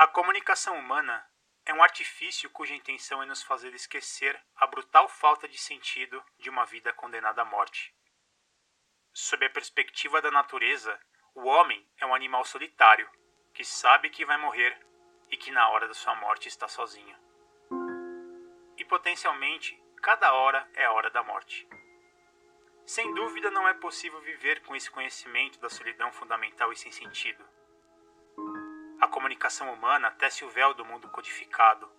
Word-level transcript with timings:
A 0.00 0.06
comunicação 0.06 0.78
humana 0.78 1.22
é 1.66 1.74
um 1.74 1.82
artifício 1.82 2.48
cuja 2.48 2.74
intenção 2.74 3.22
é 3.22 3.26
nos 3.26 3.42
fazer 3.42 3.74
esquecer 3.74 4.42
a 4.56 4.66
brutal 4.66 5.06
falta 5.06 5.46
de 5.46 5.58
sentido 5.58 6.24
de 6.38 6.48
uma 6.48 6.64
vida 6.64 6.90
condenada 6.90 7.42
à 7.42 7.44
morte. 7.44 7.94
Sob 9.12 9.44
a 9.44 9.50
perspectiva 9.50 10.22
da 10.22 10.30
natureza, 10.30 10.98
o 11.34 11.42
homem 11.42 11.86
é 11.98 12.06
um 12.06 12.14
animal 12.14 12.46
solitário 12.46 13.06
que 13.52 13.62
sabe 13.62 14.08
que 14.08 14.24
vai 14.24 14.38
morrer 14.38 14.74
e 15.28 15.36
que 15.36 15.50
na 15.50 15.68
hora 15.68 15.86
da 15.86 15.92
sua 15.92 16.14
morte 16.14 16.48
está 16.48 16.66
sozinho. 16.66 17.14
E 18.78 18.84
potencialmente, 18.86 19.78
cada 20.00 20.32
hora 20.32 20.66
é 20.76 20.86
a 20.86 20.92
hora 20.92 21.10
da 21.10 21.22
morte. 21.22 21.68
Sem 22.86 23.12
dúvida, 23.12 23.50
não 23.50 23.68
é 23.68 23.74
possível 23.74 24.22
viver 24.22 24.62
com 24.62 24.74
esse 24.74 24.90
conhecimento 24.90 25.60
da 25.60 25.68
solidão 25.68 26.10
fundamental 26.10 26.72
e 26.72 26.76
sem 26.76 26.90
sentido 26.90 27.49
comunicação 29.10 29.72
humana 29.74 30.10
tece 30.12 30.44
o 30.44 30.48
véu 30.48 30.72
do 30.72 30.84
mundo 30.84 31.08
codificado, 31.10 31.90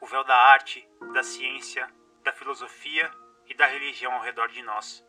o 0.00 0.06
véu 0.06 0.24
da 0.24 0.34
arte, 0.34 0.88
da 1.12 1.22
ciência, 1.22 1.88
da 2.24 2.32
filosofia 2.32 3.10
e 3.46 3.54
da 3.54 3.66
religião 3.66 4.12
ao 4.14 4.22
redor 4.22 4.48
de 4.48 4.62
nós. 4.62 5.06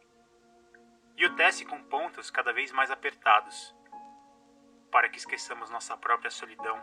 E 1.18 1.26
o 1.26 1.36
tece 1.36 1.66
com 1.66 1.82
pontos 1.84 2.30
cada 2.30 2.54
vez 2.54 2.72
mais 2.72 2.92
apertados, 2.92 3.76
para 4.92 5.10
que 5.10 5.18
esqueçamos 5.18 5.70
nossa 5.70 5.98
própria 5.98 6.30
solidão, 6.30 6.78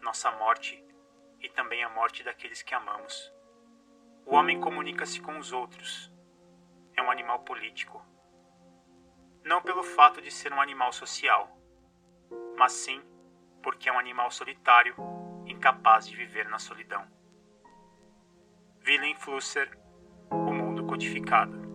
nossa 0.00 0.30
morte 0.32 0.84
e 1.40 1.48
também 1.48 1.82
a 1.84 1.88
morte 1.88 2.22
daqueles 2.22 2.62
que 2.62 2.74
amamos. 2.74 3.32
O 4.26 4.34
homem 4.34 4.60
comunica-se 4.60 5.20
com 5.20 5.38
os 5.38 5.52
outros. 5.52 6.12
É 6.96 7.02
um 7.02 7.10
animal 7.10 7.40
político. 7.40 8.04
Não 9.44 9.62
pelo 9.62 9.82
fato 9.82 10.20
de 10.20 10.30
ser 10.30 10.52
um 10.52 10.60
animal 10.60 10.92
social, 10.92 11.56
mas 12.56 12.72
sim 12.72 13.02
porque 13.62 13.88
é 13.88 13.92
um 13.92 13.98
animal 13.98 14.30
solitário, 14.30 14.94
incapaz 15.46 16.06
de 16.06 16.16
viver 16.16 16.48
na 16.48 16.58
solidão. 16.58 17.04
Willem 18.86 19.14
Flusser, 19.14 19.78
O 20.30 20.52
Mundo 20.52 20.84
Codificado. 20.84 21.70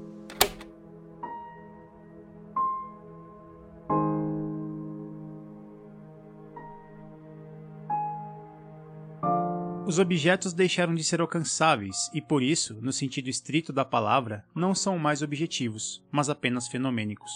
Os 9.88 10.00
objetos 10.00 10.52
deixaram 10.52 10.96
de 10.96 11.04
ser 11.04 11.22
alcançáveis 11.22 12.10
e, 12.12 12.20
por 12.20 12.42
isso, 12.42 12.74
no 12.82 12.92
sentido 12.92 13.30
estrito 13.30 13.72
da 13.72 13.86
palavra, 13.86 14.44
não 14.56 14.74
são 14.74 14.98
mais 14.98 15.22
objetivos, 15.22 16.04
mas 16.12 16.28
apenas 16.28 16.68
fenomênicos. 16.68 17.32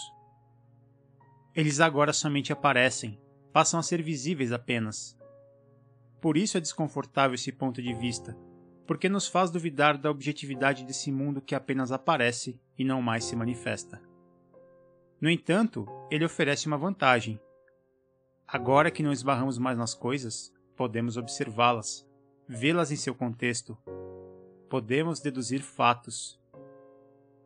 Eles 1.55 1.79
agora 1.79 2.11
somente 2.11 2.51
aparecem, 2.51 3.21
passam 3.51 3.79
a 3.79 3.83
ser 3.83 4.01
visíveis 4.01 4.51
apenas. 4.51 5.17
Por 6.21 6.37
isso 6.37 6.57
é 6.57 6.61
desconfortável 6.61 7.35
esse 7.35 7.51
ponto 7.51 7.81
de 7.81 7.93
vista, 7.93 8.37
porque 8.85 9.07
nos 9.07 9.27
faz 9.27 9.49
duvidar 9.49 9.97
da 9.97 10.11
objetividade 10.11 10.83
desse 10.83 11.11
mundo 11.11 11.41
que 11.41 11.55
apenas 11.55 11.91
aparece 11.91 12.59
e 12.77 12.83
não 12.83 13.01
mais 13.01 13.23
se 13.23 13.35
manifesta. 13.35 14.01
No 15.21 15.29
entanto, 15.29 15.85
ele 16.09 16.25
oferece 16.25 16.67
uma 16.67 16.77
vantagem. 16.77 17.39
Agora 18.47 18.89
que 18.89 19.03
não 19.03 19.11
esbarramos 19.11 19.57
mais 19.57 19.77
nas 19.77 19.93
coisas, 19.93 20.53
podemos 20.75 21.17
observá-las, 21.17 22.07
vê-las 22.47 22.91
em 22.91 22.95
seu 22.95 23.13
contexto. 23.13 23.77
Podemos 24.69 25.19
deduzir 25.19 25.61
fatos. 25.61 26.39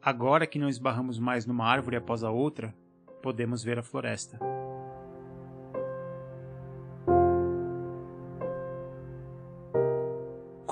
Agora 0.01 0.45
que 0.45 0.59
não 0.59 0.69
esbarramos 0.69 1.17
mais 1.17 1.45
numa 1.45 1.65
árvore 1.65 1.95
após 1.95 2.23
a 2.23 2.29
outra, 2.29 2.75
podemos 3.21 3.63
ver 3.63 3.79
a 3.79 3.83
floresta. 3.83 4.52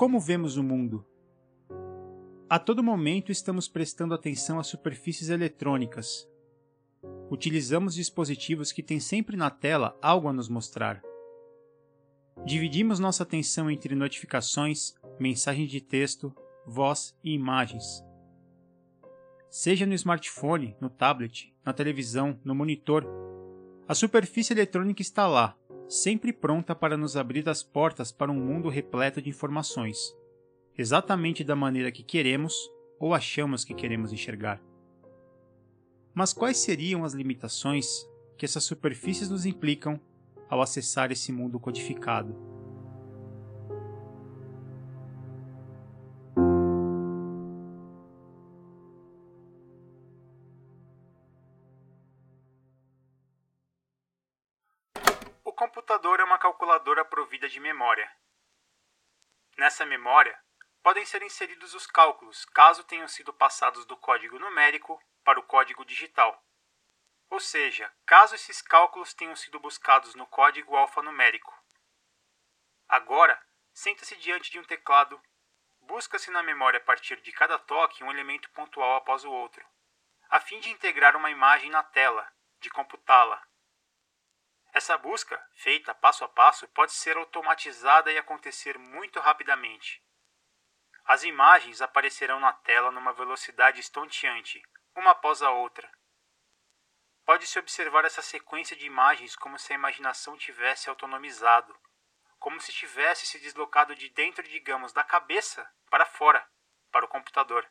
Como 0.02 0.18
vemos 0.18 0.56
o 0.56 0.64
mundo? 0.64 1.06
A 2.50 2.58
todo 2.58 2.82
momento 2.82 3.30
estamos 3.30 3.68
prestando 3.68 4.12
atenção 4.12 4.58
às 4.58 4.66
superfícies 4.66 5.28
eletrônicas. 5.28 6.28
Utilizamos 7.30 7.94
dispositivos 7.94 8.72
que 8.72 8.82
têm 8.82 8.98
sempre 8.98 9.36
na 9.36 9.48
tela 9.48 9.96
algo 10.02 10.26
a 10.26 10.32
nos 10.32 10.48
mostrar. 10.48 11.00
Dividimos 12.44 12.98
nossa 12.98 13.22
atenção 13.22 13.70
entre 13.70 13.94
notificações, 13.94 14.92
mensagens 15.20 15.70
de 15.70 15.80
texto, 15.80 16.34
voz 16.66 17.16
e 17.22 17.32
imagens. 17.32 18.04
Seja 19.48 19.86
no 19.86 19.94
smartphone, 19.94 20.76
no 20.80 20.90
tablet, 20.90 21.54
na 21.64 21.72
televisão, 21.72 22.40
no 22.44 22.56
monitor, 22.56 23.06
a 23.86 23.94
superfície 23.94 24.52
eletrônica 24.52 25.00
está 25.00 25.28
lá, 25.28 25.56
sempre 25.92 26.32
pronta 26.32 26.74
para 26.74 26.96
nos 26.96 27.18
abrir 27.18 27.46
as 27.48 27.62
portas 27.62 28.10
para 28.10 28.32
um 28.32 28.40
mundo 28.40 28.70
repleto 28.70 29.20
de 29.20 29.28
informações, 29.28 29.98
exatamente 30.76 31.44
da 31.44 31.54
maneira 31.54 31.92
que 31.92 32.02
queremos 32.02 32.54
ou 32.98 33.12
achamos 33.12 33.62
que 33.62 33.74
queremos 33.74 34.10
enxergar. 34.10 34.58
Mas 36.14 36.32
quais 36.32 36.56
seriam 36.56 37.04
as 37.04 37.12
limitações 37.12 38.08
que 38.38 38.46
essas 38.46 38.64
superfícies 38.64 39.28
nos 39.28 39.44
implicam 39.44 40.00
ao 40.48 40.62
acessar 40.62 41.12
esse 41.12 41.30
mundo 41.30 41.60
codificado? 41.60 42.34
Computador 55.62 56.18
é 56.18 56.24
uma 56.24 56.40
calculadora 56.40 57.04
provida 57.04 57.48
de 57.48 57.60
memória. 57.60 58.10
Nessa 59.56 59.86
memória, 59.86 60.36
podem 60.82 61.06
ser 61.06 61.22
inseridos 61.22 61.72
os 61.72 61.86
cálculos 61.86 62.44
caso 62.46 62.82
tenham 62.82 63.06
sido 63.06 63.32
passados 63.32 63.86
do 63.86 63.96
código 63.96 64.40
numérico 64.40 65.00
para 65.22 65.38
o 65.38 65.42
código 65.44 65.84
digital. 65.84 66.44
Ou 67.30 67.38
seja, 67.38 67.94
caso 68.04 68.34
esses 68.34 68.60
cálculos 68.60 69.14
tenham 69.14 69.36
sido 69.36 69.60
buscados 69.60 70.16
no 70.16 70.26
código 70.26 70.74
alfanumérico. 70.74 71.56
Agora, 72.88 73.40
senta-se 73.72 74.16
diante 74.16 74.50
de 74.50 74.58
um 74.58 74.64
teclado, 74.64 75.22
busca-se 75.82 76.32
na 76.32 76.42
memória 76.42 76.78
a 76.78 76.84
partir 76.84 77.20
de 77.20 77.30
cada 77.30 77.56
toque 77.56 78.02
um 78.02 78.10
elemento 78.10 78.50
pontual 78.50 78.96
após 78.96 79.24
o 79.24 79.30
outro, 79.30 79.64
a 80.28 80.40
fim 80.40 80.58
de 80.58 80.70
integrar 80.70 81.14
uma 81.14 81.30
imagem 81.30 81.70
na 81.70 81.84
tela, 81.84 82.28
de 82.58 82.68
computá-la, 82.68 83.40
essa 84.72 84.96
busca, 84.96 85.38
feita 85.54 85.94
passo 85.94 86.24
a 86.24 86.28
passo, 86.28 86.66
pode 86.68 86.92
ser 86.92 87.16
automatizada 87.16 88.10
e 88.10 88.16
acontecer 88.16 88.78
muito 88.78 89.20
rapidamente. 89.20 90.02
As 91.04 91.24
imagens 91.24 91.82
aparecerão 91.82 92.40
na 92.40 92.52
tela 92.52 92.90
numa 92.90 93.12
velocidade 93.12 93.80
estonteante, 93.80 94.62
uma 94.96 95.10
após 95.10 95.42
a 95.42 95.50
outra. 95.50 95.90
Pode-se 97.24 97.58
observar 97.58 98.04
essa 98.04 98.22
sequência 98.22 98.74
de 98.74 98.86
imagens 98.86 99.36
como 99.36 99.58
se 99.58 99.72
a 99.72 99.76
imaginação 99.76 100.36
tivesse 100.38 100.88
autonomizado, 100.88 101.78
como 102.38 102.60
se 102.60 102.72
tivesse 102.72 103.26
se 103.26 103.38
deslocado 103.38 103.94
de 103.94 104.08
dentro, 104.08 104.42
digamos, 104.42 104.92
da 104.92 105.04
cabeça 105.04 105.70
para 105.90 106.06
fora, 106.06 106.48
para 106.90 107.04
o 107.04 107.08
computador. 107.08 107.70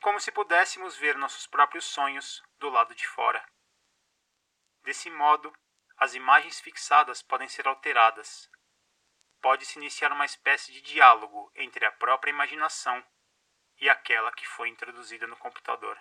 Como 0.00 0.18
se 0.18 0.32
pudéssemos 0.32 0.96
ver 0.96 1.16
nossos 1.16 1.46
próprios 1.46 1.84
sonhos 1.84 2.42
do 2.58 2.70
lado 2.70 2.94
de 2.94 3.06
fora. 3.06 3.44
Desse 4.84 5.08
modo, 5.08 5.50
as 5.96 6.14
imagens 6.14 6.60
fixadas 6.60 7.22
podem 7.22 7.48
ser 7.48 7.66
alteradas. 7.66 8.50
Pode-se 9.40 9.78
iniciar 9.78 10.12
uma 10.12 10.26
espécie 10.26 10.72
de 10.72 10.82
diálogo 10.82 11.50
entre 11.54 11.86
a 11.86 11.92
própria 11.92 12.30
imaginação 12.30 13.02
e 13.80 13.88
aquela 13.88 14.30
que 14.32 14.46
foi 14.46 14.68
introduzida 14.68 15.26
no 15.26 15.38
computador. 15.38 15.98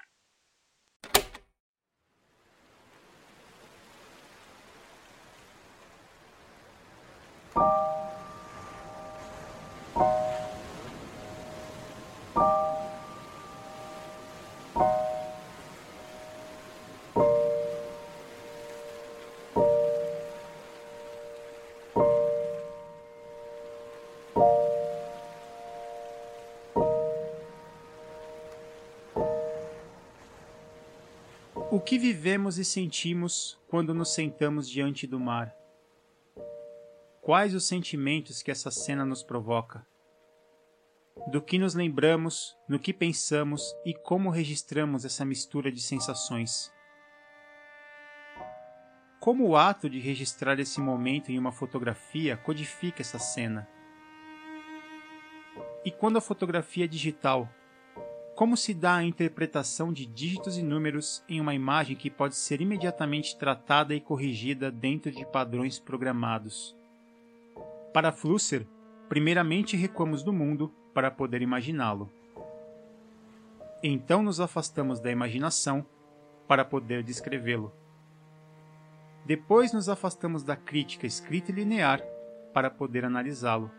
Que 31.84 31.98
vivemos 31.98 32.58
e 32.58 32.66
sentimos 32.66 33.60
quando 33.68 33.94
nos 33.94 34.14
sentamos 34.14 34.70
diante 34.70 35.06
do 35.06 35.20
mar? 35.20 35.56
Quais 37.22 37.54
os 37.54 37.66
sentimentos 37.66 38.42
que 38.42 38.52
essa 38.52 38.72
cena 38.72 39.06
nos 39.06 39.24
provoca? 39.24 39.86
Do 41.28 41.42
que 41.42 41.60
nos 41.60 41.76
lembramos, 41.76 42.56
no 42.68 42.80
que 42.80 42.94
pensamos 42.94 43.76
e 43.86 43.94
como 43.94 44.30
registramos 44.30 45.06
essa 45.06 45.24
mistura 45.24 45.72
de 45.72 45.82
sensações? 45.82 46.72
como 49.24 49.48
o 49.48 49.56
ato 49.56 49.90
de 49.90 50.00
registrar 50.00 50.60
esse 50.60 50.82
momento 50.82 51.32
em 51.32 51.40
uma 51.40 51.54
fotografia 51.54 52.36
codifica 52.36 53.02
essa 53.02 53.18
cena. 53.18 53.66
E 55.86 55.90
quando 55.92 56.18
a 56.18 56.22
fotografia 56.22 56.86
digital, 56.86 57.50
como 58.36 58.58
se 58.58 58.74
dá 58.74 58.96
a 58.96 59.04
interpretação 59.04 59.94
de 59.94 60.06
dígitos 60.06 60.58
e 60.58 60.64
números 60.64 61.24
em 61.30 61.40
uma 61.40 61.54
imagem 61.54 61.96
que 61.96 62.10
pode 62.10 62.36
ser 62.36 62.62
imediatamente 62.62 63.38
tratada 63.38 63.94
e 63.94 64.02
corrigida 64.02 64.72
dentro 64.72 65.12
de 65.12 65.24
padrões 65.26 65.80
programados? 65.80 66.76
Para 67.94 68.12
Flusser, 68.12 68.66
primeiramente 69.08 69.78
recuamos 69.78 70.24
do 70.24 70.34
mundo 70.34 70.74
para 70.96 71.12
poder 71.12 71.44
imaginá-lo. 71.44 72.10
Então 73.84 74.24
nos 74.24 74.40
afastamos 74.40 75.00
da 75.00 75.12
imaginação 75.12 75.86
para 76.48 76.66
poder 76.66 77.04
descrevê-lo. 77.04 77.72
Depois 79.26 79.72
nos 79.72 79.88
afastamos 79.88 80.44
da 80.44 80.56
crítica 80.56 81.06
escrita 81.06 81.52
e 81.52 81.56
linear 81.56 82.02
para 82.52 82.70
poder 82.72 83.06
analisá-lo. 83.06 83.70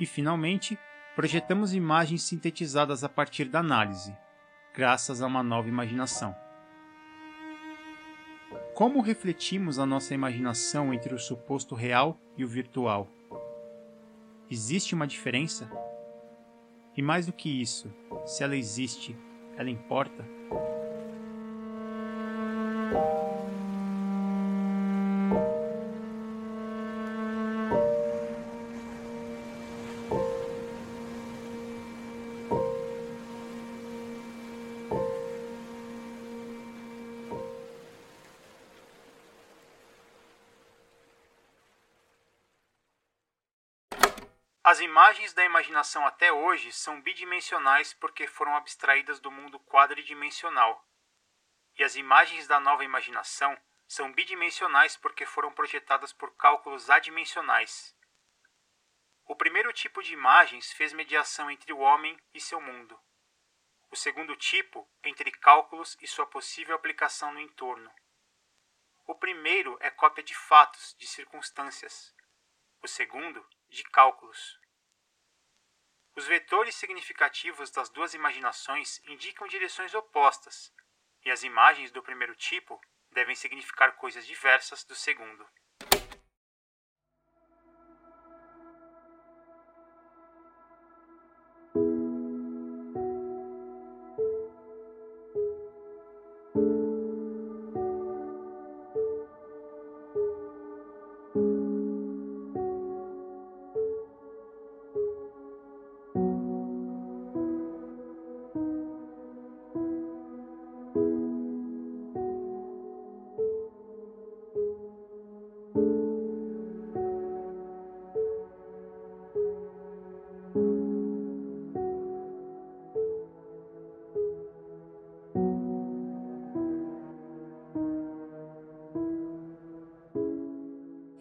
E 0.00 0.06
finalmente, 0.06 0.78
projetamos 1.18 1.74
imagens 1.74 2.22
sintetizadas 2.22 3.02
a 3.02 3.08
partir 3.08 3.46
da 3.46 3.58
análise, 3.58 4.16
graças 4.72 5.20
a 5.20 5.26
uma 5.26 5.42
nova 5.42 5.68
imaginação. 5.68 6.32
Como 8.72 9.00
refletimos 9.00 9.80
a 9.80 9.84
nossa 9.84 10.14
imaginação 10.14 10.94
entre 10.94 11.12
o 11.12 11.18
suposto 11.18 11.74
real 11.74 12.16
e 12.36 12.44
o 12.44 12.48
virtual? 12.48 13.08
Existe 14.48 14.94
uma 14.94 15.08
diferença? 15.08 15.68
E 16.96 17.02
mais 17.02 17.26
do 17.26 17.32
que 17.32 17.48
isso, 17.60 17.92
se 18.24 18.44
ela 18.44 18.54
existe, 18.54 19.18
ela 19.56 19.68
importa? 19.68 20.24
As 44.70 44.80
imagens 44.80 45.32
da 45.32 45.42
imaginação 45.42 46.06
até 46.06 46.30
hoje 46.30 46.70
são 46.72 47.00
bidimensionais 47.00 47.94
porque 47.94 48.26
foram 48.26 48.54
abstraídas 48.54 49.18
do 49.18 49.30
mundo 49.30 49.58
quadridimensional. 49.60 50.86
E 51.78 51.82
as 51.82 51.96
imagens 51.96 52.46
da 52.46 52.60
nova 52.60 52.84
imaginação 52.84 53.58
são 53.86 54.12
bidimensionais 54.12 54.94
porque 54.94 55.24
foram 55.24 55.50
projetadas 55.50 56.12
por 56.12 56.36
cálculos 56.36 56.90
adimensionais. 56.90 57.96
O 59.24 59.34
primeiro 59.34 59.72
tipo 59.72 60.02
de 60.02 60.12
imagens 60.12 60.70
fez 60.70 60.92
mediação 60.92 61.50
entre 61.50 61.72
o 61.72 61.78
homem 61.78 62.20
e 62.34 62.38
seu 62.38 62.60
mundo. 62.60 63.00
O 63.90 63.96
segundo 63.96 64.36
tipo, 64.36 64.86
entre 65.02 65.30
cálculos 65.30 65.96
e 65.98 66.06
sua 66.06 66.26
possível 66.26 66.76
aplicação 66.76 67.32
no 67.32 67.40
entorno. 67.40 67.90
O 69.06 69.14
primeiro 69.14 69.78
é 69.80 69.88
cópia 69.88 70.22
de 70.22 70.34
fatos, 70.34 70.94
de 70.98 71.06
circunstâncias. 71.06 72.14
O 72.82 72.86
segundo, 72.86 73.42
de 73.68 73.82
cálculos. 73.84 74.58
Os 76.14 76.26
vetores 76.26 76.74
significativos 76.74 77.70
das 77.70 77.88
duas 77.88 78.14
imaginações 78.14 79.00
indicam 79.04 79.46
direções 79.46 79.94
opostas, 79.94 80.72
e 81.24 81.30
as 81.30 81.42
imagens 81.42 81.90
do 81.92 82.02
primeiro 82.02 82.34
tipo 82.34 82.80
devem 83.10 83.34
significar 83.34 83.94
coisas 83.96 84.26
diversas 84.26 84.84
do 84.84 84.94
segundo. 84.94 85.48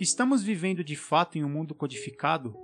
Estamos 0.07 0.41
vivendo 0.41 0.85
de 0.85 0.95
fato 0.95 1.37
em 1.37 1.43
um 1.43 1.49
mundo 1.49 1.75
codificado? 1.75 2.55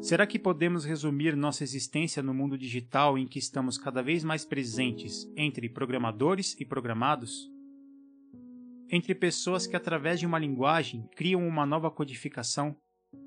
Será 0.00 0.26
que 0.26 0.40
podemos 0.40 0.84
resumir 0.84 1.36
nossa 1.36 1.62
existência 1.62 2.20
no 2.20 2.34
mundo 2.34 2.58
digital 2.58 3.16
em 3.16 3.28
que 3.28 3.38
estamos 3.38 3.78
cada 3.78 4.02
vez 4.02 4.24
mais 4.24 4.44
presentes 4.44 5.32
entre 5.36 5.68
programadores 5.68 6.56
e 6.58 6.64
programados? 6.64 7.48
Entre 8.90 9.14
pessoas 9.14 9.68
que, 9.68 9.76
através 9.76 10.18
de 10.18 10.26
uma 10.26 10.36
linguagem, 10.36 11.08
criam 11.14 11.46
uma 11.46 11.64
nova 11.64 11.92
codificação, 11.92 12.76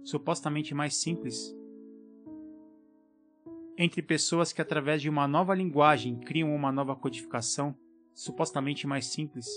supostamente 0.03 0.75
mais 0.75 0.99
simples? 0.99 1.55
Entre 3.77 4.01
pessoas 4.01 4.51
que, 4.51 4.61
através 4.61 5.01
de 5.01 5.07
uma 5.07 5.25
nova 5.25 5.55
linguagem, 5.55 6.19
criam 6.19 6.53
uma 6.53 6.69
nova 6.69 6.97
codificação, 6.97 7.73
supostamente 8.13 8.85
mais 8.85 9.05
simples? 9.05 9.47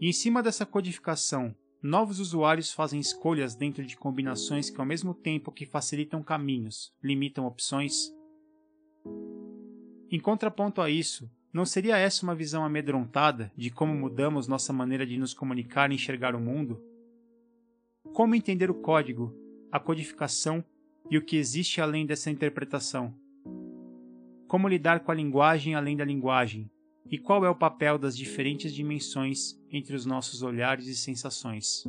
E 0.00 0.08
em 0.08 0.12
cima 0.12 0.42
dessa 0.42 0.66
codificação, 0.66 1.54
novos 1.82 2.18
usuários 2.18 2.72
fazem 2.72 2.98
escolhas 2.98 3.54
dentro 3.54 3.84
de 3.84 3.96
combinações 3.96 4.70
que, 4.70 4.80
ao 4.80 4.86
mesmo 4.86 5.14
tempo 5.14 5.52
que 5.52 5.64
facilitam 5.64 6.22
caminhos, 6.22 6.92
limitam 7.02 7.46
opções. 7.46 8.12
Em 10.10 10.18
contraponto 10.18 10.80
a 10.80 10.90
isso, 10.90 11.30
não 11.52 11.64
seria 11.64 11.96
essa 11.96 12.24
uma 12.24 12.34
visão 12.34 12.64
amedrontada 12.64 13.52
de 13.56 13.70
como 13.70 13.94
mudamos 13.94 14.48
nossa 14.48 14.72
maneira 14.72 15.06
de 15.06 15.16
nos 15.16 15.32
comunicar 15.32 15.90
e 15.90 15.94
enxergar 15.94 16.34
o 16.34 16.40
mundo? 16.40 16.82
Como 18.12 18.34
entender 18.34 18.70
o 18.70 18.74
código, 18.74 19.34
a 19.70 19.78
codificação 19.78 20.64
e 21.10 21.16
o 21.16 21.22
que 21.22 21.36
existe 21.36 21.80
além 21.80 22.04
dessa 22.04 22.30
interpretação? 22.30 23.14
Como 24.46 24.68
lidar 24.68 25.00
com 25.00 25.10
a 25.10 25.14
linguagem 25.14 25.74
além 25.74 25.96
da 25.96 26.04
linguagem, 26.04 26.70
e 27.10 27.18
qual 27.18 27.44
é 27.44 27.50
o 27.50 27.54
papel 27.54 27.98
das 27.98 28.16
diferentes 28.16 28.74
dimensões 28.74 29.58
entre 29.70 29.94
os 29.94 30.04
nossos 30.04 30.42
olhares 30.42 30.86
e 30.86 30.94
sensações. 30.94 31.84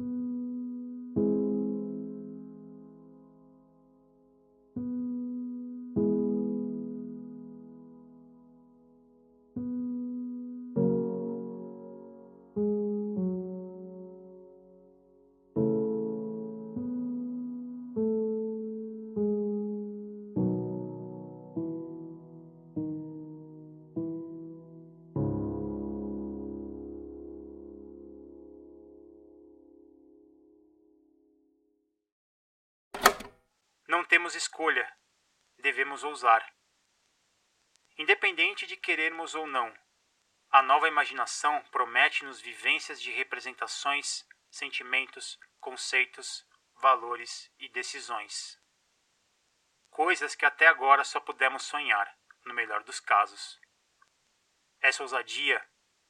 Temos 34.29 34.36
escolha, 34.36 34.95
devemos 35.57 36.03
ousar. 36.03 36.45
Independente 37.98 38.67
de 38.67 38.77
querermos 38.77 39.33
ou 39.33 39.48
não, 39.48 39.75
a 40.51 40.62
nova 40.62 40.88
imaginação 40.88 41.63
promete-nos 41.71 42.39
vivências 42.39 43.01
de 43.01 43.09
representações, 43.09 44.24
sentimentos, 44.51 45.39
conceitos, 45.59 46.45
valores 46.75 47.51
e 47.57 47.67
decisões. 47.69 48.62
Coisas 49.89 50.36
que 50.36 50.45
até 50.45 50.67
agora 50.67 51.03
só 51.03 51.19
pudemos 51.19 51.63
sonhar, 51.63 52.15
no 52.45 52.53
melhor 52.53 52.83
dos 52.83 53.00
casos. 53.00 53.59
Essa 54.79 55.01
ousadia 55.01 55.59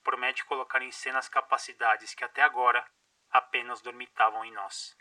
promete 0.03 0.43
colocar 0.43 0.81
em 0.81 0.91
cena 0.91 1.19
as 1.19 1.29
capacidades 1.29 2.13
que 2.13 2.25
até 2.25 2.41
agora 2.41 2.85
apenas 3.29 3.81
dormitavam 3.81 4.43
em 4.43 4.51
nós. 4.51 4.97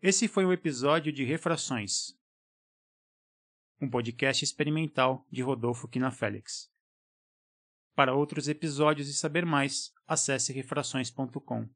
Esse 0.00 0.28
foi 0.28 0.44
o 0.44 0.52
episódio 0.52 1.12
de 1.12 1.24
Refrações, 1.24 2.16
um 3.80 3.90
podcast 3.90 4.44
experimental 4.44 5.26
de 5.28 5.42
Rodolfo 5.42 5.88
Quina 5.88 6.12
Félix. 6.12 6.70
Para 7.96 8.14
outros 8.14 8.46
episódios 8.46 9.08
e 9.08 9.14
saber 9.14 9.44
mais, 9.44 9.92
acesse 10.06 10.52
refrações.com. 10.52 11.68